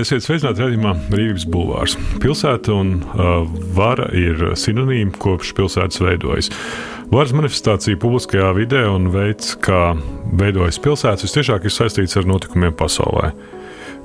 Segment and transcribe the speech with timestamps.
[0.00, 1.94] Labdien, esiet sveicināti redzamā Brīvības bulvārs.
[2.22, 3.42] Pilsēta un uh,
[3.76, 6.48] vara ir sinonīmi kopš pilsētas veidojas.
[7.12, 9.92] Varas manifestācija publiskajā vidē un veids, kā
[10.40, 13.34] veidojas pilsētas, visciešāk ir saistīts ar notikumiem pasaulē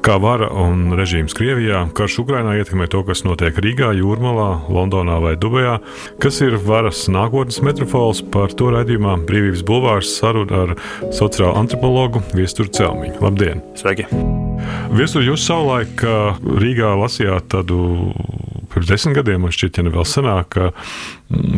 [0.06, 5.34] kā vara un režīms Krievijā, karš Ukrainā ietekmē to, kas notiek Rīgā, Jūrmalā, Londonā vai
[5.34, 5.80] Dubajā,
[6.22, 8.22] kas ir varas nākotnes metropols.
[8.30, 13.18] Par to raidījumā Brīvības bulvārs saruna ar sociālo antropologu Viesturu Celmiņu.
[13.26, 13.66] Labdien!
[13.82, 14.06] Sveiki!
[14.96, 16.04] Viestur, jūs savulaik
[16.62, 17.80] Rīgā lasījāt tādu
[18.72, 20.58] pirms desmit gadiem, man šķiet, ja ne vēl senāk,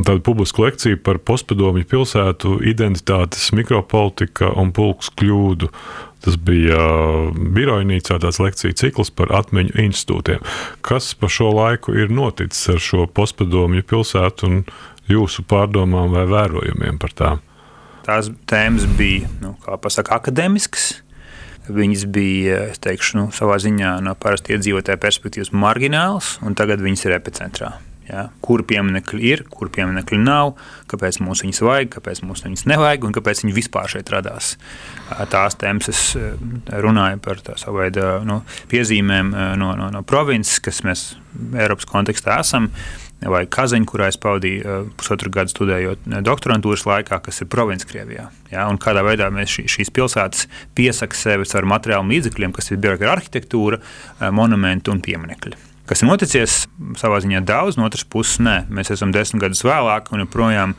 [0.05, 5.71] tādu publisku lekciju par postpadomju pilsētu identitātes mikropolitika un pulks kļūdu
[6.27, 10.41] Tas bija uh, birojnīcā tāds lekciju cikls par atmiņu institūtiem.
[10.83, 14.57] Kas pa šo laiku ir noticis ar šo postpadomju pilsētu un
[15.07, 17.43] jūsu pārdomām vai vērojumiem par tām?
[18.07, 20.89] Tās tēmas bija, nu, kā pasaka, akadēmiskas.
[21.67, 27.07] Viņas bija, es teikšu, nu, savā ziņā no parasti iedzīvotāja perspektīvas margināls, un tagad viņas
[27.07, 27.73] ir epicentrā.
[28.07, 28.27] Ja?
[28.43, 30.53] Kur pieminekļi ir, kur pieminekļi nav,
[30.91, 34.53] kāpēc mums viņus vajag, kāpēc mums viņus nevajag un kāpēc viņi vispār šeit radās.
[35.33, 36.03] Tās tēmas es
[36.71, 38.39] runāju par savu veidu nu,
[38.71, 41.09] piezīmēm no, no, no provinces, kas mēs
[41.57, 42.71] Eiropas kontekstā esam.
[43.17, 48.27] Vai Kazaņa, kurā es pavadīju pusotru gadu studējot doktorantūras laikā, kas ir provinces Krievijā.
[48.51, 50.45] Ja, un kādā veidā mēs šī, šīs pilsētas
[50.77, 53.81] piesakām sevi ar materiālu līdzekļiem, kas ir birokrātija, arhitektūra,
[54.37, 55.57] monumenti un pieminekļi.
[55.89, 56.65] Kas ir noticis
[56.99, 60.77] savā ziņā daudz, no otras puses, nē, mēs esam desmit gadus vēlāk un joprojām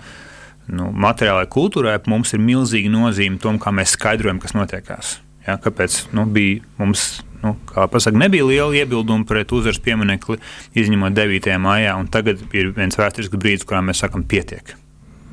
[0.68, 5.16] nu, materiālajai kultūrai mums ir milzīga nozīme tam, kā mēs skaidrojam, kas notiekās.
[5.48, 10.36] Ja, kāpēc nu, bija mums, nu, kā pasaka, nebija liela iebilduma pret uzvaras pieminekli,
[10.76, 11.54] izņemot 9.
[11.64, 14.74] maijā, un tagad ir viens vēsturisks brīdis, kurā mēs sakam, pietiek.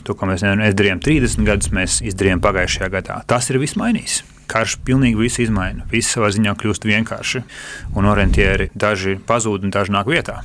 [0.05, 3.19] To, ko mēs nedarījām 30 gadus, mēs izdarījām pagājušajā gadā.
[3.27, 5.87] Tas ir viss mainījis karš pilnīgi visu izmaina.
[5.89, 7.41] Viss savā ziņā kļūst vienkārši,
[7.97, 10.43] un orientieri daži pazūd un daži nāk vietā.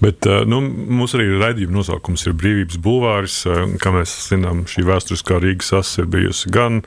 [0.00, 3.40] Bet eh, nu, mums arī raidījuma nosaukums ir Brīvības bulvāris.
[3.50, 6.82] Eh, kā mēs zinām, šī vēsturiskā Rīgas asa ir bijusi gan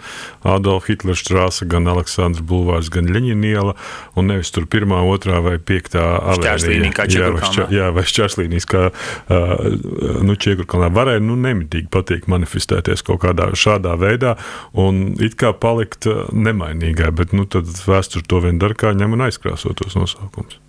[0.47, 3.75] Adolfa Hitlera strāsa, gan Aleksandrs bulvārs, gan Ļeņina iela,
[4.15, 6.05] un nevis tur pirmā, otrā vai piektā
[6.35, 6.93] avēnija.
[7.11, 9.65] Jā, vai, šķa, jā, vai šķērslīnijas, kā uh,
[10.23, 14.37] nu, Čiekurkalnā varēja nu, nemitīgi patīgi manifestēties kaut kādā šādā veidā
[14.79, 19.27] un it kā palikt nemainīgai, bet nu, tad vēsture to vien dara, kā ņem un
[19.27, 20.61] aizkrāso tos nosaukumus.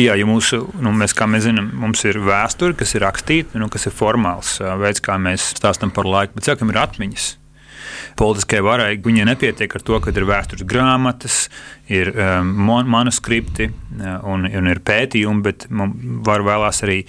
[0.00, 3.70] Jā, ja mūsu, nu, mēs, kā mēs zinām, mums ir vēsture, kas ir rakstīta, nu,
[3.72, 7.32] kas ir formāls veids, kā mēs stāstām par laiku, bet cilvēkam ir atmiņas.
[8.16, 11.38] Politiskajai varai viņai nepietiek ar to, ka ir vēstures grāmatas,
[11.92, 12.52] ir um,
[12.90, 13.68] manuskripti
[14.00, 15.66] un, un ir pētījumi, bet
[16.26, 17.02] var vēlās arī,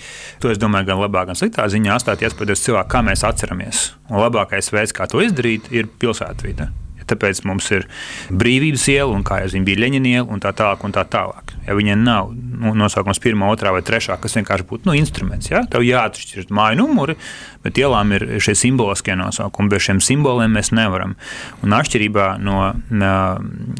[0.44, 3.88] to es domāju, gan labā, gan sliktā ziņā atstāt iespējas cilvēku, kā mēs atceramies.
[4.12, 6.72] Un labākais veids, kā to izdarīt, ir pilsētvide
[7.10, 7.88] tāpēc mums ir
[8.30, 10.84] brīvības iela, un kā jau zinu, bija Leņķina iela, un tā tālāk.
[10.88, 11.54] Un tā tālāk.
[11.68, 15.64] Ja viņiem nav nu, nosaukums pirmā, otrā vai trešā, kas vienkārši būtu nu, instruments, ja?
[15.72, 17.18] tev jāatšķir māju numuri,
[17.66, 19.72] bet ielām ir šie simboliskie nosaukumi.
[19.74, 21.18] Bez šiem simboliem mēs nevaram.
[21.66, 23.12] Un atšķirībā no, no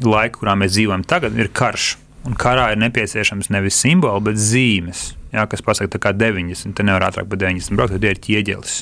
[0.04, 1.96] laika, kurā mēs dzīvojam tagad, ir karš.
[2.28, 7.08] Un karā ir nepieciešams nevis simboli, bet zīmes, ja, kas pasaka, ka 90, te nevar
[7.08, 8.82] ātrāk par 90 braukt, tad ir ķieģelis.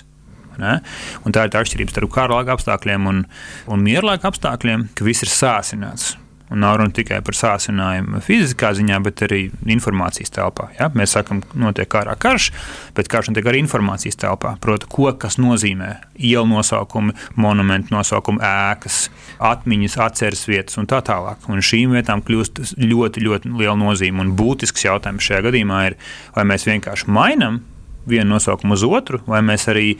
[0.59, 3.23] Tā ir tā atšķirība starp kara laika apstākļiem un,
[3.71, 6.13] un miera laika apstākļiem, ka viss ir sāsināts.
[6.49, 9.39] Un nav runa tikai par sācinājumu fiziskā ziņā, bet arī
[9.73, 10.67] informācijas telpā.
[10.77, 10.91] Ja?
[10.93, 12.51] Mēs sakām, ka notiek kārā karš,
[12.97, 14.53] bet karš notiek arī informācijas telpā.
[14.61, 15.89] Proti, ko tas nozīmē?
[16.21, 19.07] Ielu nosaukumi, monumentu nosaukumi, ēkas,
[19.41, 21.49] atmiņas, atceres vietas un tā tālāk.
[21.49, 24.21] Un šīm vietām kļūst ļoti, ļoti liela nozīme.
[24.21, 25.97] Un būtisks jautājums šajā gadījumā ir,
[26.37, 27.63] vai mēs vienkārši mainām
[28.05, 29.95] vienu nosaukumu uz otru, vai mēs arī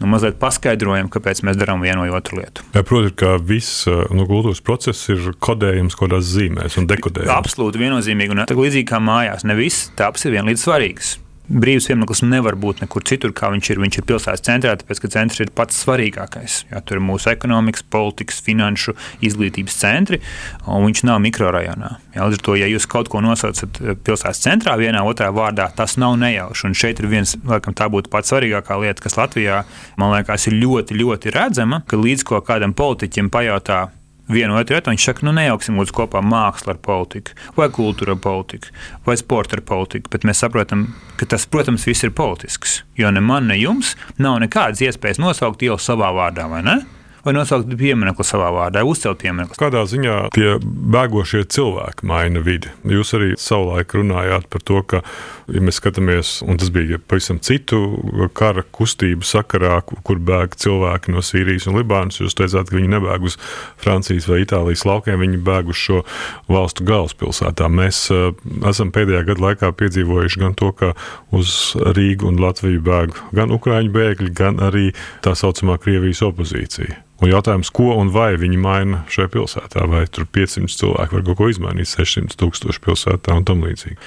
[0.00, 2.64] nu, mazliet paskaidrojam, kāpēc mēs darām vienu vai otru lietu.
[2.74, 7.34] Jā, protams, ka viss nu, kultūras process ir kodējums kaut kādās zīmēs un dekodējums.
[7.36, 8.34] Absolūti viennozīmīgi.
[8.34, 11.18] Un, līdzīgi kā mājās, ne viss tāps ir vienlīdz svarīgs
[11.50, 13.80] brīvs piemineklis nevar būt nekur citur, kā viņš ir.
[13.82, 16.60] Viņš ir pilsētas centrā, tāpēc ka centrs ir pats svarīgākais.
[16.70, 18.94] Jā, tur ir mūsu ekonomikas, politikas, finanšu,
[19.26, 20.20] izglītības centri,
[20.66, 21.92] un viņš nav mikrorajonā.
[22.14, 25.68] Jā, līdz ar to, ja jūs kaut ko nosaucat eh, pilsētas centrā, vienā otrā vārdā,
[25.76, 26.66] tas nav nejauši.
[26.70, 29.64] Un šeit ir viens, laikam, tā būtu pats svarīgākā lieta, kas Latvijā,
[30.00, 33.88] man liekas, ir ļoti, ļoti redzama, ka līdz ko kādam politiķim pajautā,
[34.32, 34.92] vienu otru vietu.
[34.92, 38.70] Viņš saka, nu nejauksim mūsu kopā mākslu ar politiku, vai kultūru ar politiku,
[39.06, 40.12] vai sporta ar politiku.
[40.12, 40.88] Bet mēs saprotam,
[41.20, 42.80] ka tas, protams, viss ir politisks.
[42.98, 46.80] Jo ne man, ne jums nav nekādas iespējas nosaukt ielu savā vārdā, vai ne?
[47.24, 49.58] vai nosaukt pieminiektu savā vārdā, uzcelt pieminiektu.
[49.60, 52.72] Kādā ziņā tie bēgošie cilvēki maina vidi?
[52.88, 55.02] Jūs arī savulaik runājāt par to, ka,
[55.54, 57.80] ja mēs skatāmies, un tas bija pavisam citu
[58.36, 63.26] kara kustību sakarā, kur bēg cilvēki no Sīrijas un Libānas, jūs teicāt, ka viņi nebēg
[63.30, 63.36] uz
[63.80, 66.00] Francijas vai Itālijas laukiem, viņi bēg uz šo
[66.50, 67.76] valstu galvaspilsētām.
[67.80, 68.30] Mēs uh,
[68.70, 70.94] esam pēdējā gada laikā piedzīvojuši gan to, ka
[71.36, 74.90] uz Rīgu un Latviju bēg gan ukrāņu bēgļi, gan arī
[75.24, 77.04] tā saucamā Krievijas opozīcija.
[77.20, 81.36] Un jautājums, ko un vai viņi maina šajā pilsētā, vai tur 500 cilvēki var kaut
[81.36, 83.98] ko izmainīt, 600 tūkstoši pilsētā un tam līdzīgi.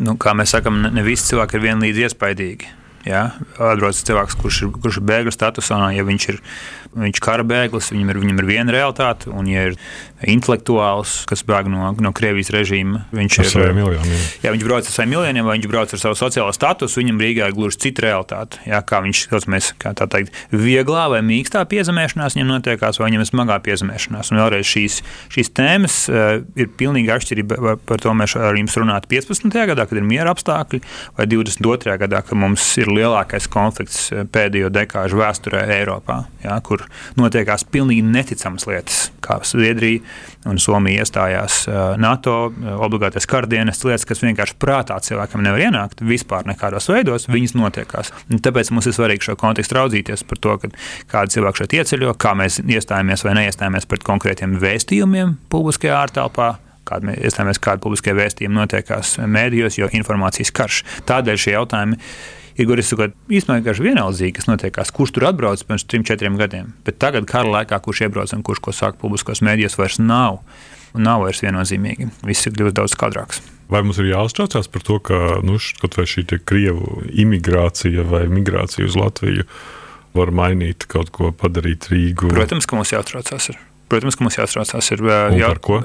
[0.00, 2.70] Nu, kā mēs sakām, ne visi cilvēki ir vienlīdz iespaidīgi.
[3.08, 3.32] Ja?
[3.58, 6.38] Atbrauc cilvēks, kurš ir, kurš ir bēgļu statusā, ja viņš ir
[6.96, 9.78] viņš kara bēglis, viņam ir, viņam ir viena realitāte, un, ja ir
[10.28, 14.20] intelektuāls, kas bēg no, no Krievijas režīma, viņš ar ir saviem miljoniem.
[14.44, 17.48] Ja viņš brauc ar saviem miljoniem, vai viņš brauc ar savu sociālo statusu, viņam Rīgā
[17.50, 18.60] ir gluži cita realitāte.
[18.68, 18.82] Ja?
[18.86, 23.30] Kā viņš saucamies, kā tā teikt, vieglā vai mīkstā piezemēšanās viņam notiekās, vai viņam ir
[23.30, 24.32] smagā piezemēšanās.
[24.32, 25.00] Un vēlreiz šīs,
[25.34, 27.76] šīs tēmas uh, ir pilnīgi atšķirība.
[27.88, 29.58] Par to mēs ar jums runājam 15.
[29.72, 30.82] gadā, kad ir miera apstākļi,
[31.18, 31.96] vai 22.
[32.04, 36.81] gadā, kad mums ir lielākais konflikts eh, pēdējo dekāžu vēsturē Eiropā, ja, kur
[37.18, 40.00] notiekās pilnīgi neticamas lietas, kā Zviedrija
[40.48, 41.62] un Somija iestājās
[42.02, 42.36] NATO,
[42.82, 48.12] obligātais kardienas lietas, kas vienkārši prātā cilvēkam nevar ienākt vispār nekādos veidos, viņas notiekās.
[48.30, 50.58] Un tāpēc mums ir svarīgi šo kontekstu raudzīties par to,
[51.12, 56.52] kādi cilvēki šeit ieceļo, kā mēs iestājāmies vai neiestājāmies pret konkrētiem vēstījumiem publiskajā ārtelpā
[56.88, 60.80] kāda mēs iestājāmies, kāda publiskie vēstījumi notiekās mēdījos, jo informācijas karš.
[61.08, 61.98] Tādēļ šie jautājumi
[62.58, 66.74] gluži sakot, īstenībā vienkārši vienaldzīgi, kas notiekās, kurš tur atbrauc pirms trim, četriem gadiem.
[66.86, 70.42] Bet tagad, kara laikā, kurš iebrauc un kurš ko saka publiskos mēdījos, vairs nav.
[70.92, 72.10] Nav vairs viennozīmīgi.
[72.28, 73.40] Viss ir kļuvis daudz skaidrāks.
[73.72, 78.84] Vai mums ir jāuztraucās par to, ka nu, kaut vai šī krievu imigrācija vai migrācija
[78.84, 79.48] uz Latviju
[80.12, 82.28] var mainīt kaut ko, padarīt Rīgu?
[82.34, 83.48] Protams, ka mums jāuztraucās.
[83.54, 83.60] Ir.
[83.92, 85.02] Protams, ka mums jāstrācās ar
[85.36, 85.50] jā...
[85.60, 85.82] ko.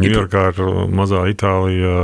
[0.00, 0.58] Ņujorkā ir
[0.96, 1.94] mazā Itālija,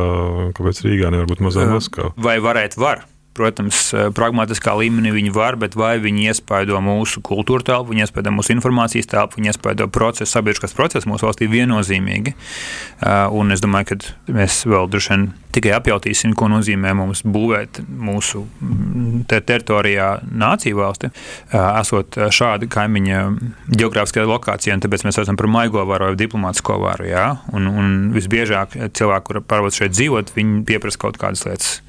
[0.56, 2.14] kāpēc Rīgā nevar būt mazā Maskava?
[2.20, 3.04] Vai varētu, var.
[3.36, 8.32] Protams, eh, pragmatiskā līmenī viņi var, bet vai viņi iespaido mūsu kultūra telpu, viņi iespaido
[8.32, 12.32] mūsu informācijas telpu, viņi iespaido procesu, sabiedriskās procesu mūsu valstī viennozīmīgi.
[12.32, 17.80] Eh, un es domāju, ka mēs vēl droši vien tikai apjautīsim, ko nozīmē mums būvēt
[17.88, 23.22] mūsu mm, ter teritorijā nāciju valsti, eh, esot šādi kaimiņa
[23.76, 27.08] geogrāfiskajā lokācijā, un tāpēc mēs saucam par maigo varu vai diplomātsko varu.
[27.10, 27.26] Jā?
[27.52, 31.80] Un, un visbiežāk cilvēki, kuri pārvāc šeit dzīvot, viņi pieprasa kaut kādas lietas.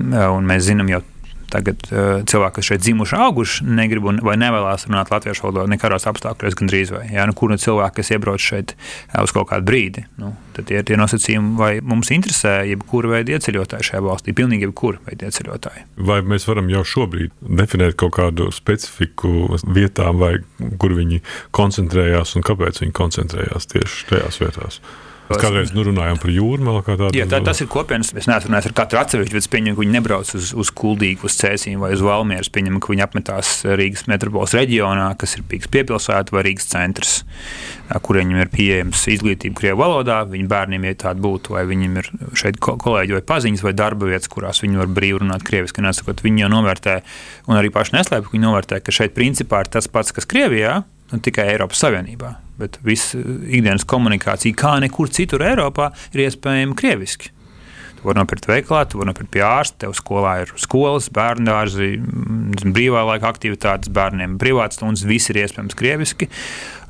[0.00, 1.02] Un mēs zinām, zinām jau
[1.50, 6.54] tagad uh, cilvēki, kas šeit dzimuši, auguši, negrib vai nevēlas runāt latviešu valodā nekādos apstākļos,
[6.54, 7.08] gandrīz vai.
[7.10, 7.24] Ja?
[7.26, 8.76] Nu, kur nu cilvēki, kas iebrauc šeit
[9.18, 13.88] uz kaut kādu brīdi, nu, tad ir tie nosacījumi, vai mums interesē jebkura veida ieceļotāji
[13.90, 15.84] šajā valstī, pilnīgi jebkura veida ieceļotāji.
[16.12, 20.36] Vai mēs varam jau šobrīd definēt kaut kādu specifiku vietām, vai
[20.78, 21.18] kur viņi
[21.50, 24.82] koncentrējās un kāpēc viņi koncentrējās tieši tajās vietās?
[25.30, 27.10] Mēs kādreiz nu, runājām par jūrmālu tādu.
[27.14, 28.08] Jā, tā, tas ir kopienas.
[28.18, 31.36] Es neesmu runājis ar katru atsevišķu, bet pieņemu, ka viņi nebrauc uz, uz Kuldīgu, uz
[31.38, 32.50] Cēsīm vai uz Valmieru.
[32.50, 37.14] Pieņemu, ka viņi apmetās Rīgas metropoles reģionā, kas ir Pīks piepilsēta vai Rīgas centrs,
[38.02, 40.24] kur viņiem ir pieejams izglītība Krievu valodā.
[40.34, 42.10] Viņu bērniem, ja tāda būtu, vai viņiem ir
[42.42, 45.86] šeit kolēģi vai paziņas vai darba vietas, kurās viņi var brīvi runāt krieviski.
[45.86, 47.00] Nesakot, viņi jau novērtē,
[47.46, 50.80] un arī paši neslēpj, ka viņi novērtē, ka šeit principā ir tas pats, kas Krievijā,
[51.10, 57.32] nu, tikai Eiropas Savienībā bet visa ikdienas komunikācija, kā nekur citur Eiropā, ir iespējama krieviski.
[58.00, 59.82] Tu vari nopirkt veikalā, tu vari nopirkt pie ārsta.
[59.84, 65.04] Tev skolā ir skolas, bērnu dārzi, mm, brīvā laika aktivitātes, bērniem privātas stundas.
[65.08, 66.30] Viss ir iespējams krieviski.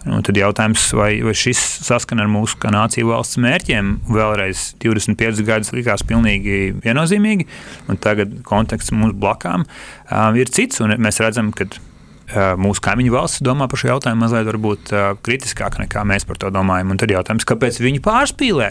[0.06, 5.42] Nu, tad jautājums, vai, vai šis saskana ar mūsu kā nāciju valsts mērķiem, vēlreiz 25
[5.44, 7.44] gadus likās pilnīgi viennozīmīgi,
[7.90, 10.80] un tagad konteksts mums blakām um, ir cits.
[10.80, 11.89] Mēs redzam, ka Eh,
[12.34, 16.50] mūsu kaimiņu valsts domā par šo jautājumu mazliet varbūt, eh, kritiskāk nekā mēs par to
[16.50, 16.90] domājam.
[16.90, 18.70] Un tad jautājums, kāpēc viņi pārspīlē?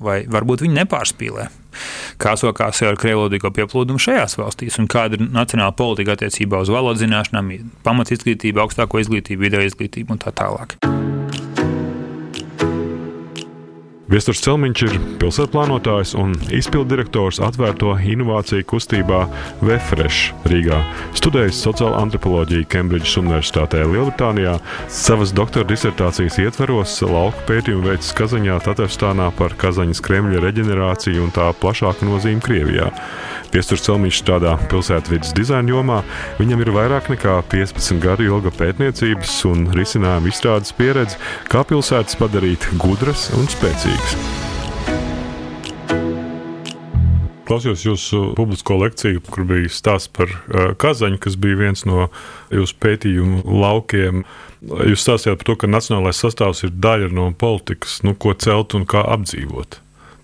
[0.00, 1.48] Vai varbūt viņi nepārspīlē?
[2.18, 7.04] Kā sokās ar krievlodīgo pieplūdumu šajās valstīs, un kāda ir nacionāla politika attiecībā uz valodas
[7.04, 7.52] zināšanām,
[7.84, 11.19] pamat izglītību, augstāko izglītību, video izglītību un tā tālāk.
[14.10, 19.20] Viesturs Celmiņš ir pilsētplānotājs un izpildirektors atvērto inovāciju kustībā
[19.62, 20.80] Vefresh Rīgā.
[21.14, 24.56] Studējis sociālo antropoloģiju Kembridžas Universitātē Lielbritānijā.
[24.90, 31.46] Savas doktora disertācijas ietveros lauku pētījumu veids Kazaņā, Tatarstānā par Kazaņas Kremļa reģenerāciju un tā
[31.62, 32.90] plašāku nozīmi Krievijā.
[33.54, 36.00] Viesturs Celmiņš strādā pilsētvidas dizaina jomā.
[36.42, 41.18] Viņam ir vairāk nekā 15 gadu ilga pētniecības un risinājumu izstrādes pieredze,
[41.50, 43.99] kā pilsētas padarīt gudras un spēcīgas.
[47.50, 52.08] Klausījos jūsu publisko lekciju, kur bija stāsts par uh, Kazaņu, kas bija viens no
[52.54, 54.24] jūsu pētījumu laukiem.
[54.62, 58.86] Jūs stāstījāt par to, ka nacionālais sastāvs ir daļa no politikas, nu, ko celt un
[58.88, 59.80] kā apdzīvot.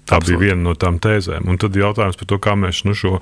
[0.06, 0.38] Tā Absolut.
[0.38, 1.48] bija viena no tām tēzēm.
[1.50, 3.16] Un tad jautājums par to, kā mēs nu, šo,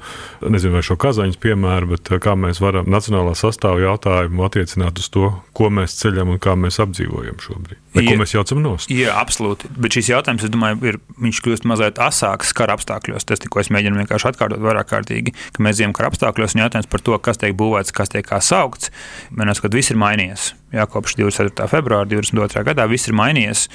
[0.45, 5.71] nezinu, šo kazaņas piemēru, bet kā mēs varam nacionālā sastāvā jautājumu attiecināt uz to, ko
[5.73, 7.81] mēs ceļam un kā mēs apdzīvojam šobrīd.
[7.95, 8.93] Vai, ko mēs jaucam nost?
[8.93, 9.71] Jā, absolūti.
[9.81, 13.25] Bet šis jautājums, es domāju, ir, viņš kļūst mazliet asāks kara apstākļos.
[13.31, 16.91] Tas, ko es mēģinu vienkārši atkārtot vairāk kārtīgi, ka mēs dzīvojam kara apstākļos un jautājums
[16.91, 18.93] par to, kas tiek būvēts, kas tiek kā saukts.
[19.31, 21.69] Man liekas, ka viss ir mainījies jā, kopš 24.
[21.71, 22.65] februāra 2022.
[22.71, 23.67] gadā viss ir mainījies.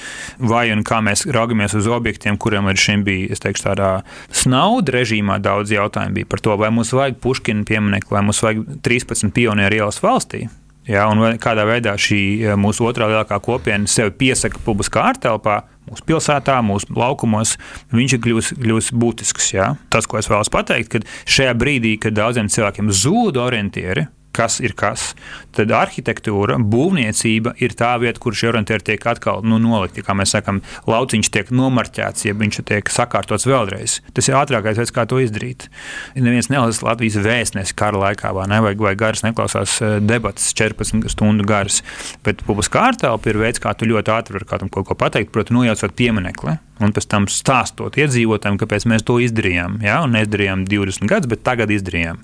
[0.52, 3.90] Vai un kā mēs raugamies uz objektiem, kuriem līdz šim bija teikšu, tādā
[4.28, 8.64] snauda režīmā, daudz jautājumu bija par to, vai mums vajag Puškina pieminiektu, vai mums vajag
[8.86, 10.46] 13 pionieru ielas valstī.
[10.88, 16.56] Ja, un kādā veidā šī mūsu otrā lielākā kopiena sevi piesaka publiskā ārtelpā, mūsu pilsētā,
[16.64, 17.56] mūsu laukumos,
[17.94, 19.52] viņš ir kļuvis, kļuvis būtisks.
[19.54, 19.74] Ja.
[19.92, 24.74] Tas, ko es vēlos pateikt, kad šajā brīdī, kad daudziem cilvēkiem zūd orientieri, kas ir
[24.78, 25.10] kas.
[25.56, 30.04] Tad arhitektūra, būvniecība ir tā vieta, kur šie orientēri tiek atkal nu, nolikti.
[30.06, 30.60] Kā mēs sakām,
[30.90, 33.98] lauciņš tiek nomarķēts, ja viņš tiek sakārtots vēlreiz.
[34.16, 35.68] Tas ir ātrākais veids, kā to izdarīt.
[36.14, 41.10] Neviens nelasa Latvijas vēstnesi kara laikā, vai, ne, vai, vai garas neklausās eh, debatas 14
[41.10, 41.82] stundu garas.
[42.26, 45.56] Bet publiskā ārtelpa ir veids, kā tu ļoti ātri vari kādam kaut ko pateikt, proti,
[45.56, 49.78] nojaucot pieminekli un pēc tam stāstot iedzīvotājiem, kāpēc mēs to izdarījām.
[49.84, 50.00] Ja?
[50.04, 52.20] Un neizdarījām 20 gadus, bet tagad izdarījām.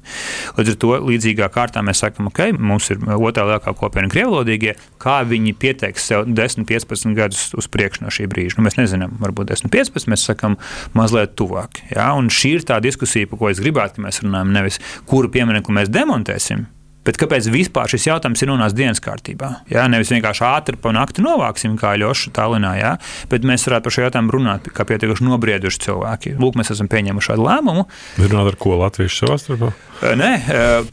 [0.59, 5.19] Līdz ar to līdzīgā kārtā mēs sakām, ok, mums ir otrā lielākā kopiena krievlodīgie, kā
[5.29, 8.59] viņi pieteiks sev 10, 15 gadus uz priekšu no šī brīža.
[8.59, 10.59] Nu, mēs nezinām, varbūt 10, 15, mēs sakām
[10.97, 11.83] mazliet tuvāk.
[11.93, 12.13] Ja?
[12.19, 15.75] Un šī ir tā diskusija, par ko es gribētu, ka mēs runājam, nevis kuru pieminiektu
[15.77, 16.67] mēs demontēsim,
[17.07, 19.53] Bet kāpēc vispār šis jautājums ir nonācis dienas kārtībā?
[19.71, 22.93] Jā, nevis vienkārši ātri pa nakti novāksim, kā Ļoša Tallinā, jā,
[23.31, 26.35] bet mēs varētu par šo jautājumu runāt kā pietiekuši nobrieduši cilvēki.
[26.43, 27.87] Lūk, mēs esam pieņēmuši šādu lēmumu.
[28.27, 29.71] Runāt ar ko latviešu savā starpā?
[29.97, 30.31] Nē,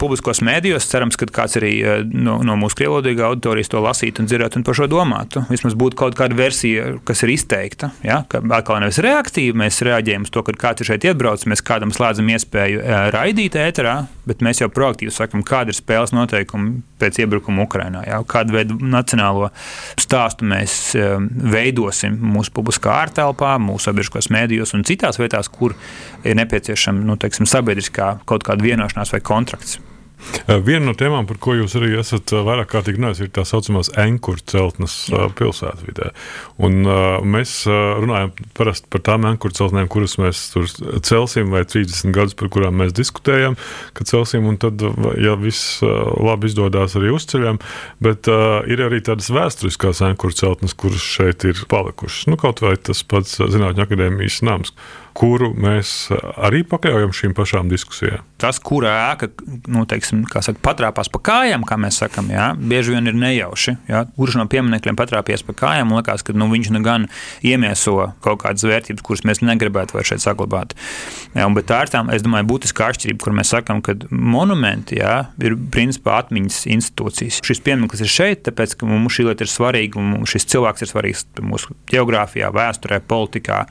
[0.00, 1.72] publiskos mēdījos cerams, ka kāds arī
[2.08, 5.42] no, no mūsu krievlodīgā auditorijas to lasītu un dzirdētu un par šo domātu.
[5.50, 7.90] Vismaz būtu kaut kāda versija, kas ir izteikta.
[8.06, 8.22] Ja?
[8.30, 11.92] Ka atkal nevis reaktīvi mēs reaģējam uz to, ka kāds ir šeit iebraucis, mēs kādam
[11.92, 12.80] slēdzam iespēju
[13.12, 18.04] raidīt ēterā, bet mēs jau proaktīvi sakam, kāda ir spēles noteikumi pēc iebrukuma Ukrajinā.
[18.28, 19.50] Kādu veidu nacionālo
[20.00, 25.74] stāstu mēs veidosim mūsu publiskā ārtelpā, mūsu sabiedriskos mēdījos un citās vietās, kur
[26.24, 29.78] ir nepieciešama nu, teiksim, sabiedriskā kaut kāda vienošanās vai kontrakts.
[30.44, 33.46] Eh, viena no tēmām, par ko jūs arī esat eh, vairāk kārtīgi runājis, ir tā
[33.48, 36.10] saucamās ankuru celtnes eh, pilsētvidē.
[36.64, 40.68] Un, uh, mēs runājam parasti par tām ankuru celtnēm, kuras mēs tur
[41.04, 43.56] celsim, vai 30 gadus, par kurām mēs diskutējam,
[43.96, 44.84] ka celsim, un tad,
[45.20, 47.58] ja viss labi izdodas, arī uzceļam.
[48.04, 52.28] Bet uh, ir arī tādas vēsturiskās ankuru celtnes, kuras šeit ir palikušas.
[52.30, 54.76] Nu, kaut vai tas pats Zinātņu akadēmijas nams
[55.14, 58.24] kuru mēs arī pakļaujam šīm pašām diskusijām.
[58.40, 59.30] Tas, kura ēka
[59.70, 59.84] nu,
[60.22, 63.76] teiksim, saka, patrāpās pa kājām, kā mēs sakām, bieži vien ir nejauši.
[63.88, 64.04] Jā.
[64.16, 67.08] Kurš no pieminekļiem patrāpījās pa kājām, liekas, ka nu, viņš nu gan
[67.42, 70.74] iemieso kaut kādas vērtības, kuras mēs negribētu vairs šeit saglabāt.
[71.34, 75.16] Jā, bet tā ir tā, es domāju, būtiska atšķirība, kur mēs sakām, ka monumenti jā,
[75.42, 77.40] ir principā atmiņas institūcijas.
[77.44, 80.92] Šis piemineklis ir šeit, tāpēc, ka mums šī lieta ir svarīga, un šis cilvēks ir
[80.92, 83.64] svarīgs mūsu geogrāfijā, vēsturē, politikā,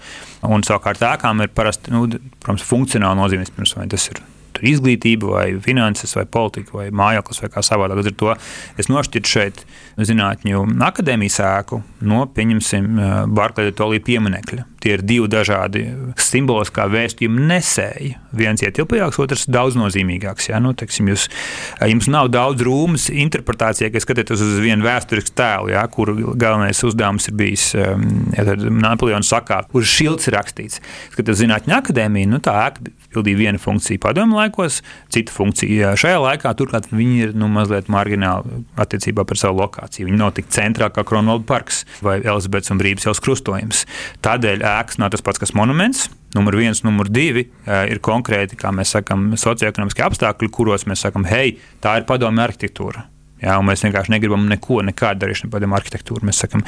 [0.50, 2.05] un savukārt ēkām ir parasti, nu,
[2.43, 3.53] protams, funkcionāli nozīmīgs.
[3.53, 4.23] Pirms, tas ir
[4.62, 8.01] izglītība, vai finanses, vai politika, vai mājoklis, vai kā savādāk.
[8.01, 8.36] Līdz ar to
[8.81, 9.63] es nošķirtu šeit
[9.98, 12.93] zinātņu akadēmijas ēku no, pieņemsim,
[13.33, 14.72] Barklēda Tolī pieminekļa.
[14.83, 15.85] Tie ir divi dažādi
[16.19, 18.13] simboliskā vēstījuma nesēji.
[18.35, 20.49] Viens ietilpīgāks, otrs daudz nozīmīgāks.
[20.49, 20.59] Ja?
[20.63, 21.29] Nu, teiksim, jūs,
[21.87, 25.85] jums nav daudz rūmas interpretācijai, kad skatāties uz vienu vēsturisku tēlu, ja?
[25.91, 27.93] kur galvenais uzdevums ir bijis ja,
[28.83, 30.81] Napoleona sakā, kur šilts rakstīts.
[31.15, 34.81] Jūs zinātņu akadēmija, nu, tā ēka pildīja vienu funkciju padomu laikos,
[35.13, 36.53] citu funkciju šajā laikā.
[36.59, 40.09] Turklāt viņi ir nu, mazliet margināli attiecībā par savu lokāciju.
[40.09, 43.85] Viņi nav tik centrāli kā Kronvalda parks vai Elizabetes un ielas krustojums.
[44.25, 46.07] Tādēļ ēkas nav tas pats, kas monuments.
[46.33, 51.57] Numur viens, numur divi ir konkrēti, kā mēs sakām, socioekonomiskie apstākļi, kuros mēs sakām, hei,
[51.83, 53.07] tā ir padomju arhitektūra.
[53.43, 56.23] Jā, mēs vienkārši negribam neko, nekādu darīšanu par arhitektūru.
[56.29, 56.63] Mēs sakām,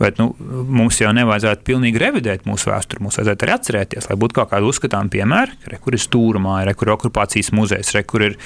[0.00, 0.30] bet nu,
[0.78, 3.02] mums jau nevajadzētu pilnīgi revidēt mūsu vēsturi.
[3.04, 6.76] Mums vajadzētu arī atcerēties, lai būtu kaut kāda uzskatāma piemēra, re, kur ir stūrmāja, re,
[6.78, 8.38] kur ir okupācijas muzejs, re, kur ir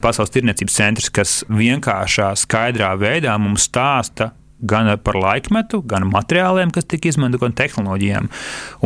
[0.00, 6.88] pasaules tirniecības centrs, kas vienkāršā, skaidrā veidā mums stāsta gan par laikmetu, gan materiāliem, kas
[6.90, 8.30] tika izmantoti, gan tehnoloģijām.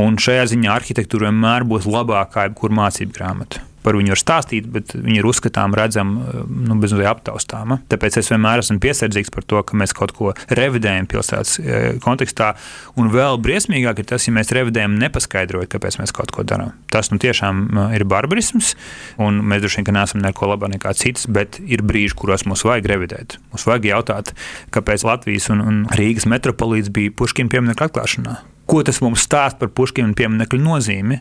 [0.03, 3.65] Un šajā ziņā arhitektūra vienmēr būs labākā jebkura mācību grāmata.
[3.83, 6.15] Par viņu var stāstīt, bet viņi ir uzskatām, redzam,
[6.47, 7.81] nu, bezmazliet aptaustāma.
[7.91, 12.53] Tāpēc es vienmēr esmu piesardzīgs par to, ka mēs kaut ko revidējam pilsētas e, kontekstā.
[13.01, 16.75] Un vēl briesmīgāk ir tas, ja mēs revidējam nepaskaidrojot, kāpēc mēs kaut ko darām.
[16.93, 18.75] Tas nu, tiešām e, ir barbarisms,
[19.23, 22.89] un mēs droši vien neesam neko labāk nekā cits, bet ir brīži, kuros mums vajag
[22.95, 23.39] revidēt.
[23.53, 24.35] Mums vajag jautāt,
[24.75, 28.41] kāpēc Latvijas un, un Rīgas metropolīts bija Puškina pieminiektu atklāšanā.
[28.67, 31.19] Ko tas mums stāsta par Puškina pieminiektu nozīmi?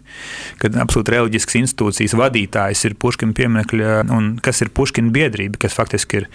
[0.61, 6.21] Kad absolūti reliģisks institūcijas vadītājs ir Puškina pieminiekļa, un kas ir Puškina biedrība, kas faktiski
[6.21, 6.27] ir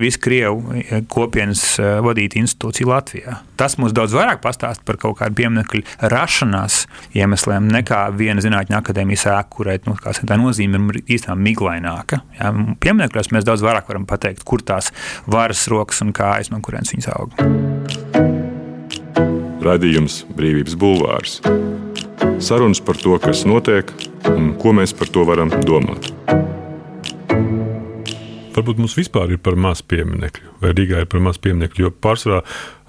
[0.00, 3.36] visu Krievu eh, kopienas eh, vadīta institūcija Latvijā.
[3.60, 9.28] Tas mums daudz vairāk pastāsta par kaut kādu pieminiektu rašanās iemesliem nekā viena zinātņu akadēmijas
[9.34, 12.22] ēka, kurai nu, tā nozīme ir īstenībā miglaināka.
[12.40, 12.54] Ja?
[12.80, 14.94] Pieminekļos mēs daudz vairāk varam pateikt, kur tās
[15.28, 18.53] varas rokas un kājas, no kurienes viņas aug.
[19.64, 21.38] Radījums Brīvības Bulvārs.
[22.44, 23.90] Sarunas par to, kas notiek
[24.30, 26.10] un ko mēs par to varam domāt.
[28.54, 32.42] Varbūt mums vispār ir par maz pieminiektu, vai Rīgā ir par maz pieminiektu, jo pārsvarā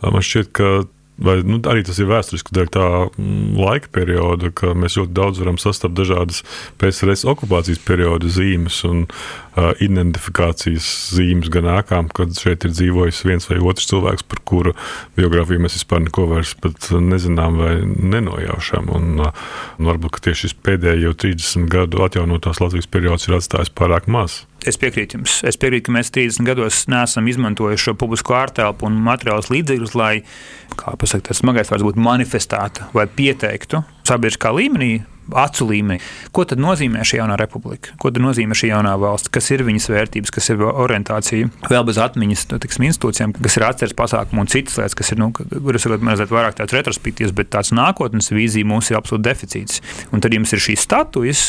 [0.03, 0.74] man šķiet, ka
[1.15, 5.39] Vai, nu, arī tas ir vēsturiski dēļ tā mm, laika perioda, ka mēs ļoti daudz
[5.39, 6.41] varam sastapt dažādas
[6.81, 13.48] PSRS okupācijas perioda zīmes un uh, identifikācijas zīmes gan ēkām, kad šeit ir dzīvojis viens
[13.48, 14.75] vai otrs cilvēks, par kuru
[15.15, 16.51] biogrāfiju mēs vispār neko vairs
[16.91, 18.91] nezinām vai nenojaušam.
[19.00, 19.48] Un, uh,
[19.79, 24.79] un varbūt tieši šis pēdējo 30 gadu atjaunotās Latvijas periods ir atstājis pārāk maz es
[24.81, 25.39] piekrītu jums.
[25.48, 30.13] Es piekrītu, ka mēs 30 gados neesam izmantojuši šo publisko ārtelpu un materiālus līdzekļus, lai,
[30.79, 34.94] kā pasakāt, tas smagais vārds būtu manifestētu vai pieteiktu sabiedriskā līmenī.
[35.25, 35.98] Acu līmenī.
[36.29, 37.96] Ko tad nozīmē šī jaunā republika?
[37.98, 39.32] Ko tad nozīmē šī jaunā valsts?
[39.34, 41.48] Kas ir viņas vērtības, kas ir orientācija?
[41.65, 45.22] Vēl bez atmiņas nu, tiksim, institūcijām, kas ir atceres pasākumu un citas lietas, kas ir,
[45.24, 49.82] nu, kuras ir mazliet vairāk tāds retrospektīvs, bet tāds nākotnes vīzija mums ir absolūti deficīts.
[50.13, 51.48] Un tad jums ir šīs statujas,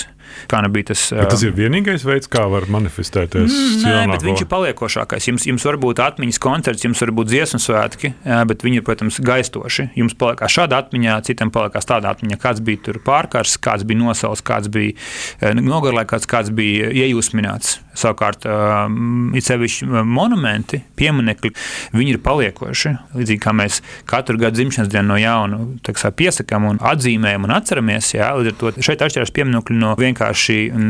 [0.50, 1.08] Kā nu bija tas?
[1.16, 3.50] Bet tas ir vienīgais veids, kā var manifestēties.
[3.50, 5.28] Mm, nē, bet viņš ir paliekošākais.
[5.30, 8.12] Jums, jums var būt atmiņas koncerts, jums var būt dziesmu svētki,
[8.50, 9.90] bet viņi ir, protams, gaistoši.
[9.98, 14.44] Jums paliekās šāda atmiņā, citam paliekās tāda atmiņa, kāds bija tur pārkars, kāds bija nosauts,
[14.46, 17.80] kāds bija nogarlēkāts, kāds bija iejūsmināts.
[17.96, 21.52] Savukārt, ir sevišķi monumenti, pieminekļi,
[21.96, 22.92] viņi ir paliekoši.
[23.16, 28.12] Līdzīgi kā mēs katru gadu dzimšanas dienu no jauna teksā, piesakām un atzīmējam un atceramies,
[28.18, 30.15] jā, līdz ar to šeit atšķirās pieminekļi no vienkārši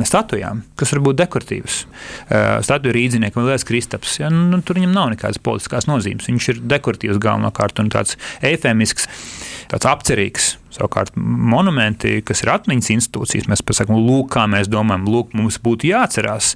[0.06, 1.80] statujām, kas var būt dekoratīvas.
[2.66, 6.28] Statuja rīzniekam liekas kristaps, ja, nu, tur viņam nav nekādas politiskās nozīmes.
[6.30, 9.08] Viņš ir dekoratīvs galvenokārt un tāds eifemisks,
[9.72, 10.54] tāds apcerīgs.
[10.76, 15.88] Savukārt, monumenti, kas ir atmiņas institūcijas, mēs pasakām, lūk, kā mēs domājam, lūk, mums būtu
[15.88, 16.50] jāatcerās,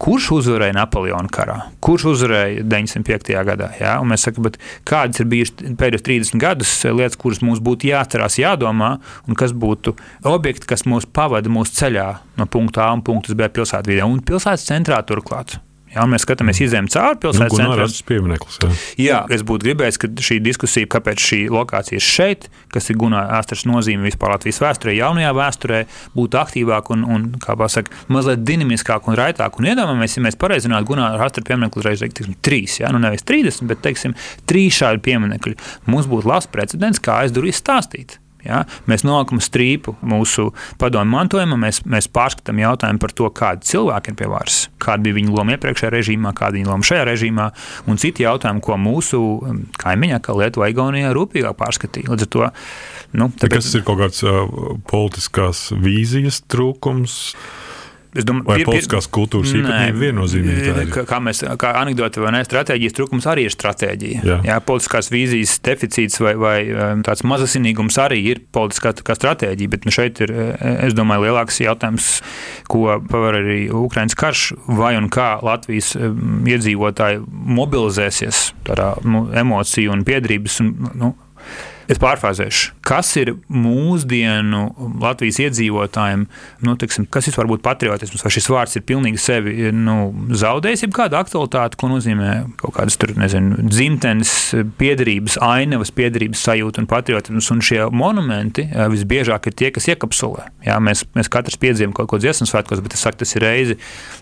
[0.00, 3.32] kurš uzvarēja Napoleona karā, kurš uzvarēja 905.
[3.50, 3.68] gadā.
[3.76, 3.98] Jā?
[4.00, 4.48] Un mēs sakām,
[4.88, 8.94] kādas ir bijušas pēdējos 30 gadus lietas, kuras mums būtu jāatcerās, jādomā,
[9.28, 9.98] un kas būtu
[10.32, 12.08] objekti, kas mūs pavada mūsu ceļā
[12.40, 15.58] no punkta A un punkta B pilsētvidē un pilsētas centrā turklāt.
[15.92, 18.58] Ja mēs skatāmies izējām cauri pilsētas nu, centram, tas piemineklis.
[18.62, 18.70] Jā.
[19.04, 23.34] jā, es būtu gribējis, ka šī diskusija, kāpēc šī lokācija ir šeit, kas ir Gunārs
[23.36, 25.82] Astras nozīme vispār Latvijas vēsturē, jaunajā vēsturē,
[26.16, 29.60] būtu aktīvāka un, un kā pasaka, mazliet dinamiskāka un raitāk.
[29.60, 32.92] Un iedomājamies, ja mēs pareizinātu Gunārs Astras pieminekli uzreiz, teiksim, trīs, ja?
[32.94, 34.16] nu nevis 30, bet teiksim,
[34.48, 35.58] trīs šādi pieminekļi.
[35.92, 38.21] Mums būtu labs precedents, kā aizdarīt stāstīt.
[38.46, 38.62] Ja?
[38.90, 40.48] Mēs noliekam strīpu mūsu
[40.80, 45.18] padomu mantojumā, mēs, mēs pārskatām jautājumu par to, kādi cilvēki ir pie varas, kāda bija
[45.20, 47.48] viņa loma iepriekšējā režīmā, kāda ir viņa loma šajā režīmā,
[47.90, 52.12] un citi jautājumi, ko mūsu um, kaimiņā, kā Lietuva, Igaunijā, rūpīgāk pārskatīja.
[52.12, 52.48] Līdz ar to
[53.20, 53.58] nu, tāpēc...
[53.58, 54.46] kas ir kaut kāds uh,
[54.90, 57.20] politiskās vīzijas trūkums.
[58.12, 60.72] Es domāju, ka politiskās kultūras īpatnība viennozīmīgi.
[60.92, 64.24] Kā, kā mēs, kā anekdote vai ne, stratēģijas trūkums arī ir stratēģija.
[64.28, 64.36] Jā.
[64.50, 69.94] Jā, politiskās vīzijas deficīts vai, vai um, tāds mazasinīgums arī ir politiskā stratēģija, bet nu,
[69.96, 72.10] šeit ir, e, es domāju, lielāks jautājums,
[72.68, 77.24] ko paver arī Ukraiņas karš, vai un kā Latvijas um, iedzīvotāji
[77.56, 81.14] mobilizēsies tādā nu, emociju un piedrības un nu,
[81.92, 84.62] Es pārfāzēšu, kas ir mūsdienu
[85.02, 86.22] Latvijas iedzīvotājiem,
[86.64, 89.96] nu, tiksim, kas vispār būtu patriotisms, vai šis vārds ir pilnīgi sevi nu,
[90.40, 92.30] zaudējis, jau kādu aktualitāti, ko nozīmē
[92.62, 94.32] kaut kādas tur, nezinu, dzimtenes,
[94.80, 97.50] piedarības, ainavas, piedarības sajūta un patriotisms.
[97.52, 100.48] Un šie monumenti eh, visbiežāk ir tie, kas iekapsulē.
[100.64, 103.76] Jā, mēs, mēs katrs piedzīvojam kaut ko dziesmu svētkos, bet es saku, tas ir reizi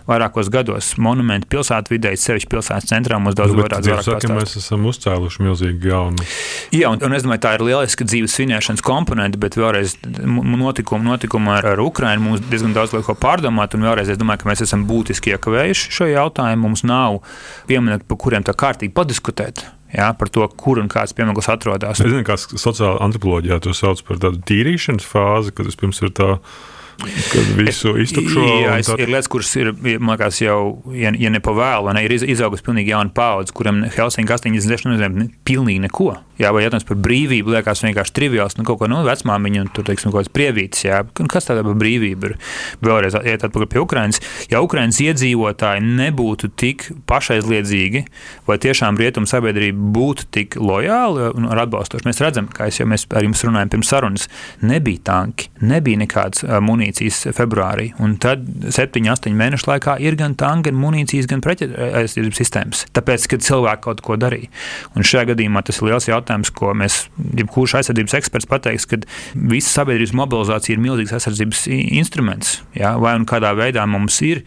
[0.09, 0.91] vairākos gados.
[0.99, 4.27] Monumenti pilsētvidē, sevišķi pilsētas centrā mums daudz vairāk.
[4.35, 6.27] Mēs esam uzcēluši milzīgi jaunu.
[6.71, 11.51] Jā, un, un es domāju, tā ir lieliska dzīves svinēšanas komponente, bet vēlreiz notikumi, notikumi
[11.51, 13.75] ar, ar Ukrajinu mums diezgan daudz liek ko pārdomāt.
[13.75, 16.69] Un vēlreiz es domāju, ka mēs esam būtiski iekavējuši šo jautājumu.
[16.69, 17.19] Mums nav
[17.67, 19.65] pieminiektu, par kuriem tā kārtīgi padiskutēt.
[19.91, 21.99] Jā, par to, kur un kāds pieminiekts atrodas.
[21.99, 26.37] Es zinu, kā sociālā antropoloģijā to sauc par tādu tīrīšanas fāzi, kad vispirms ir tā
[26.99, 28.43] kad visu iztukšo.
[28.63, 30.59] Jā, es, ir lietas, kuras ir, man liekas, jau,
[30.95, 34.89] ja, ja ne pa vēlu, ne, ir iz, izaugusi pilnīgi jauna paudze, kuram Helsinki 80
[34.91, 36.13] nozīmē pilnīgi neko.
[36.41, 39.67] Jā, vai jautājums par brīvību liekas vienkārši triviāls, nu kaut ko no nu, vecmāmiņa un
[39.75, 42.37] tur, teiksim, kaut kāds prievītis, jā, kas tāda par brīvību ir.
[42.81, 44.21] Vēlreiz iet atpakaļ pie Ukrainas.
[44.49, 48.05] Ja Ukrainas iedzīvotāji nebūtu tik pašaizliedzīgi,
[48.47, 53.27] vai tiešām rietumu sabiedrība būtu tik lojāla un atbalstoša, mēs redzam, kā jau mēs ar
[53.27, 54.27] jums runājam pirms sarunas,
[54.65, 56.80] nebija tanki, nebija nekādas munīcijas
[57.37, 57.91] februārī.
[58.03, 62.83] Un tad 7, 8 mēnešu laikā ir gan tanki, gan munīcijas, gan pretaizsardzības sistēmas.
[62.95, 64.51] Tāpēc, kad cilvēki kaut ko darīja.
[64.95, 67.05] Un šajā gadījumā tas ir liels jautājums, ko mēs,
[67.39, 69.01] jebkurš aizsardzības eksperts pateiks, ka
[69.35, 72.59] visa sabiedrības mobilizācija ir milzīgs aizsardzības instruments.
[72.77, 72.95] Ja?
[73.01, 74.45] Vai un kādā veidā mums ir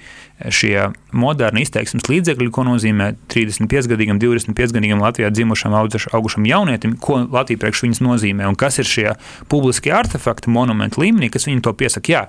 [0.51, 7.85] šie moderni izteiksmes līdzekļi, ko nozīmē 35-gadīgam, 25-gadīgam Latvijā dzimušam, augušam jaunietim, ko Latvija priekš
[7.87, 9.09] viņas nozīmē un kas ir šie
[9.53, 12.15] publiskie artefakti monumenti līmenī, kas viņam to piesaka.
[12.15, 12.25] Jā,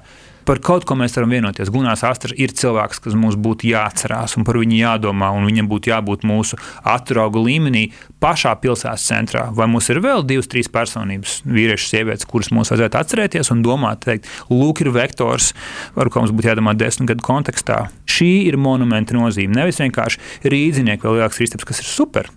[0.45, 1.71] par kaut ko mēs varam vienoties.
[1.73, 5.91] Gunārs Astras ir cilvēks, kas mums būtu jāatcerās un par viņu jādomā, un viņam būtu
[5.91, 7.87] jābūt mūsu atraugu līmenī
[8.23, 9.47] pašā pilsētas centrā.
[9.55, 14.05] Vai mums ir vēl divas, trīs personības, vīrieši, sievietes, kuras mums vajadzētu atcerēties un domāt,
[14.05, 15.51] teikt, lūk, ir vektors,
[15.97, 17.85] ar ko mums būtu jādomā desmit gadu kontekstā.
[18.05, 19.57] Šī ir monumenta nozīme.
[19.57, 22.31] Nevis vienkārši rīznieki vai lielāks ristaps, kas ir super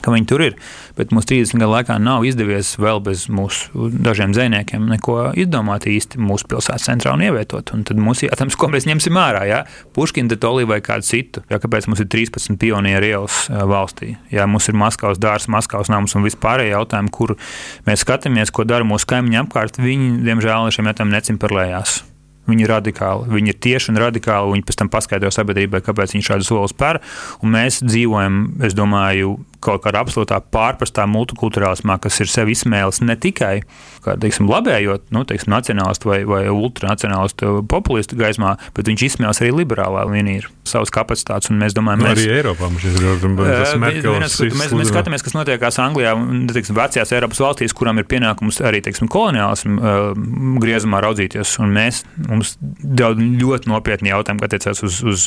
[0.00, 0.54] ka viņi tur ir.
[0.96, 6.20] Bet mums 30 gadu laikā nav izdevies vēl bez mūsu dažiem zīmējumiem neko izdomāt īsti
[6.22, 7.74] mūsu pilsētas centrā un ievietot.
[7.76, 9.44] Un tad mums ir jāatcerās, ko mēs ņemsim ārā.
[9.50, 9.62] Ja?
[9.96, 11.42] Puškina, Tolī vai kādu citu.
[11.52, 14.14] Ja, kāpēc mums ir 13 pionieru ielas valstī?
[14.32, 17.36] Ja mums ir Maskavas dārsts, Maskavas nams un vispārējie jautājumi, kur
[17.88, 22.00] mēs skatāmies, ko dara mūsu kaimiņi apkārt, viņi, diemžēl, šiem jautājumiem necimperlējās.
[22.50, 24.56] Viņi ir radikāli, viņi ir tieši un radikāli.
[24.56, 26.98] Viņi pēc tam paskaidro sabiedrībai, kāpēc viņi šādu soli spēr.
[27.46, 33.54] Mēs dzīvojam, es domāju, kaut kādā absolūtā pārprastā multikulturālismā, kas ir sev izsmēlis ne tikai
[34.02, 39.52] kā, teiksim, labējot, nu, teiksim, nacionālistu vai, vai ultranacionālistu populistu gaismā, bet viņš izsmēlas arī
[39.62, 41.50] liberālā līnija ir savas kapacitātes.
[41.54, 42.96] Mēs domājam, mēs, arī Eiropā mums ir
[43.50, 44.38] tas Merkels.
[44.58, 48.82] Mēs, mēs skatāmies, kas notiekās Anglijā un teiksim, vecajās Eiropas valstīs, kurām ir pienākums arī
[48.84, 50.22] teiksim, koloniālismu uh,
[50.62, 51.56] griezumā raudzīties.
[51.62, 55.26] Un mēs, mums daudz ļoti nopietni jautājumi, kas attiecas uz, uz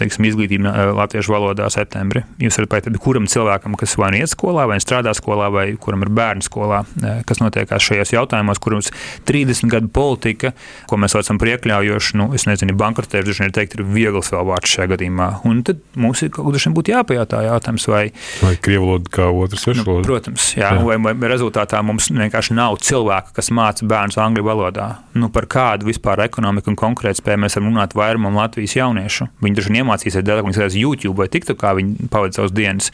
[0.00, 2.24] teiksim, izglītību latviešu valodā septembrī.
[2.42, 5.76] Jūs varat pateikt, kuram cilvēkam cilvēkam, kas vai nu iet skolā, vai strādā skolā, vai
[5.76, 6.84] kuram ir bērnu skolā,
[7.26, 8.90] kas notiekās šajos jautājumos, kurus
[9.26, 10.52] 30 gadu politika,
[10.86, 14.46] ko mēs saucam par iekļaujošu, nu, es nezinu, bankrotēšu, droši vien teikt, ir viegls vēl
[14.46, 15.28] vārds šajā gadījumā.
[15.48, 18.04] Un tad mums ir kaut kas būtu jāpajautā jautājums, vai.
[18.42, 20.06] Vai krievu valoda kā otrs svešu valoda?
[20.06, 20.82] Nu, protams, jā, jā.
[20.82, 24.88] Vai, vai rezultātā mums vienkārši nav cilvēka, kas māca bērnus angļu valodā.
[25.14, 29.28] Nu, par kādu vispār ekonomiku un konkurētspēju mēs varam runāt vairumam Latvijas jauniešu.
[29.44, 32.88] Viņi droši vien iemācīsies ka viņi skatās YouTube vai TikTok, kā viņi pavadīja savas dienas.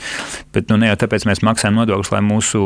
[0.54, 2.62] Bet nu, ne jau tāpēc mēs maksājam nodokļus, lai mūsu